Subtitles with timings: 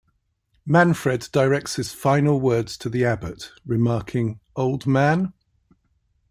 [0.65, 5.31] Manfred directs his final words to the Abbot, remarking, Old man!